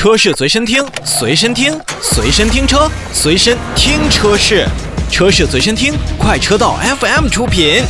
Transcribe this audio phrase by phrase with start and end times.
[0.00, 4.66] 车市随身听，随身听，随身听车，随身听车市，
[5.10, 7.82] 车市随身听，快车道 FM 出品。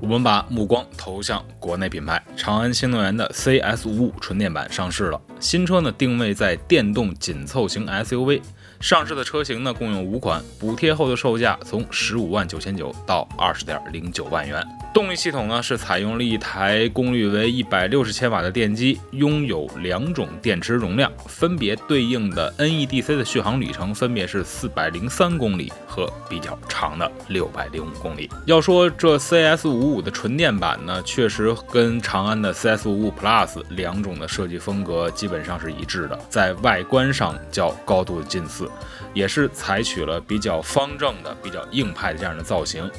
[0.00, 5.20] 我们把目光投向国内品牌，长安新能源的 CS 五五纯电版上市了。
[5.40, 8.40] 新车呢定位在电动紧凑型 SUV。
[8.80, 14.64] 上市的车型呢，共有五款，补贴后的售价从十五万九千九到二十点零九万元。
[14.94, 28.30] 动力系统呢，是采用了一台功率为一百六十千瓦的电机，拥有两种电池容量，分别对应的 NEDC 的续航里程分别是四百零三公里和比较长的六百零五公里。
[28.46, 38.67] 要说这 CS 五五的纯电版呢，确实跟长安的 CS 五五 Plus 两种的设计风格基本上是一致的，在外观上较高度近似。
[39.14, 42.90] 也是采取了比较方正的、比较硬派的这样的造型。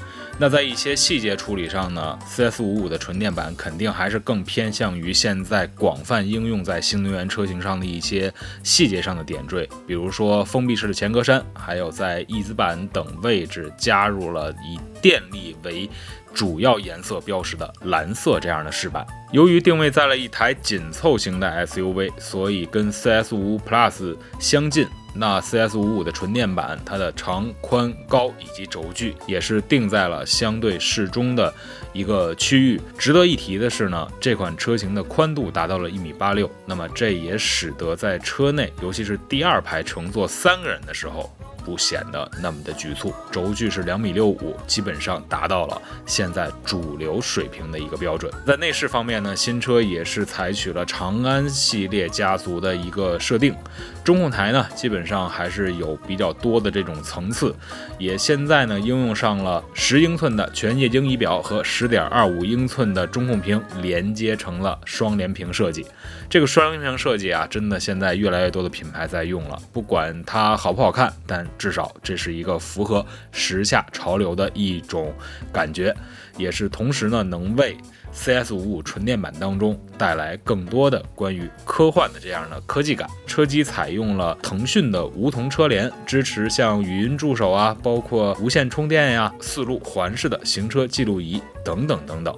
[0.41, 15.89] 那在一些细节处理上呢，CS55 的纯电版肯定还是更偏向于现在广泛应用在新能源车型上的一些细节上的点缀，比如说封闭式的前格栅，还有在翼子板等位置加入了一电力为
[16.33, 19.05] 主要颜色标识的蓝色这样的饰板。
[19.31, 24.87] 由于定位在了一台紧凑型的 SUV，所以跟 CS55 Plus 相近。
[25.15, 31.51] 那 CS 五五的纯电版，它的长、宽、高以及轴距也是定在了相对适中的
[31.93, 32.79] 一个区域。
[32.95, 41.35] 值得一提的是呢，这款车型的宽度达到了一米八六，那么这也使得在车内，尤其是第二排乘坐三个人的时候。
[41.63, 48.31] 不显得那么的局促，轴距是两米六五，基本上达到了现在主流水平的一个标准。
[48.45, 53.55] 在内饰方面呢，新车也是采取了长安系列家族的一个设定，
[54.03, 57.55] 中控台呢基本上还是有比较多的这种层次，
[57.97, 65.85] 也现在呢应用上了十英寸的全液晶仪表和十点二五英寸的中控屏连接成了双联屏设计。
[66.29, 75.13] 这个双联屏设计啊，真的现在越来越多的品牌在用了，不管它好不好看，但至少这是一个符合时下潮流的一种
[75.51, 75.95] 感觉，
[76.37, 77.77] 也是同时呢能为
[78.11, 83.09] CS 五五纯电版当中带来更多的关于科幻的这样的科技感。
[83.27, 92.37] 车机采用了腾讯的梧桐车联，支持像语音助手啊，包括无线充电呀、四路环视的行车记录仪等等等等。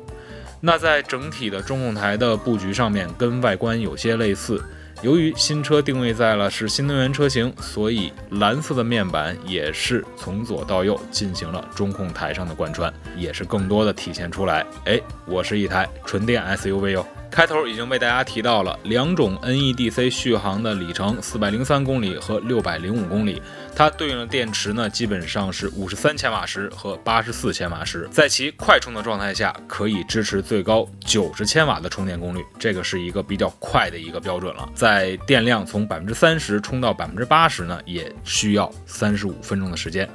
[0.59, 4.63] 那在整体的中控台的布局上面，跟外观有些类似。
[5.01, 17.05] 由于新车定位在了是新能源车型，所以蓝色的面板也是从左到右进行了中控台上的贯穿，也是更多的体现出来，哎，我是一台纯电 SUV 哦。
[17.31, 23.41] 开头已经为大家提到了两种 NEDC 续航的里程，四百零三公里和六百零五公里。
[23.73, 28.05] 它对应的电池呢，基本上是五十三千瓦时和八十四千瓦时。
[28.11, 34.69] 在其快充的状态下，可以支持最高九十千瓦的充电功率，这个是一个比较快的一个标准了。
[34.73, 40.09] 在电量从百分之三十充到百分之八十呢，也需要三十五分钟的时间。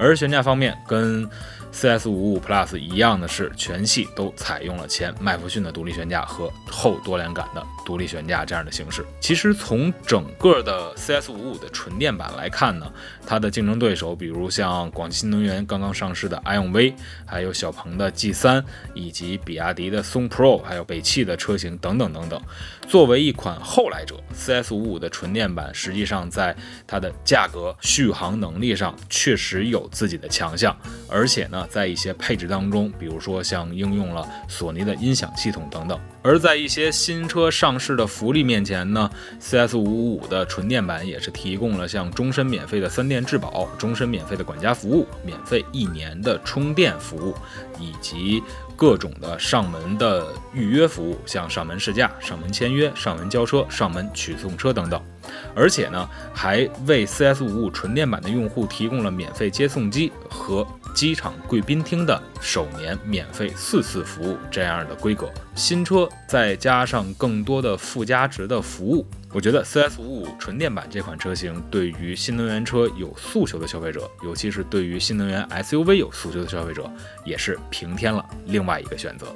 [0.00, 1.28] 而悬架方面，跟
[1.70, 9.04] CS 五五 Plus 一样的是，全系都采用了前麦弗逊的独立悬架和后多连杆的独立悬架这样的形式。
[9.20, 12.90] 其实从整个的 CS 五五的纯电版来看呢，
[13.26, 18.64] 它的竞争对手，比如像广汽新能源刚刚上市的 iON V，还有小鹏的 G 三，
[18.94, 22.40] 以及比亚迪的宋 Pro，还有北汽的车型等等等等。
[22.88, 26.54] 作为一款后来者，CS 五五的纯电版实际上在
[26.86, 30.76] 它的价格、续航能力上确实有自己的强项，
[31.08, 31.66] 而且呢。
[31.72, 35.98] 在一些配置当中，比如说像应用了索尼的音响系统等等。
[36.22, 39.10] 而在一些新车上市的福利面前呢
[39.40, 47.34] ，CS 五五的纯电版也是提供了像终身免费的三电质保、终身免费的管家服务、免费一年的充电服务，
[47.80, 48.42] 以及
[48.76, 55.00] 各种的上门的预约服务，像上门试驾、上门签约、上门交车、上门取送车等等。
[55.54, 65.30] 而且呢，还为 CS 五五纯电版的用户提供了免费接送机和机场贵宾厅的首年免费四次服务这样的规格。
[65.54, 76.90] 新车再加上更多的附加值的服务，我觉得 CS 五五纯电版这款车型对于新能源车有诉求的消费者，尤其是对于新能源 SUV 有诉求的消费者，
[77.24, 79.26] 也是平添了另外一个选择。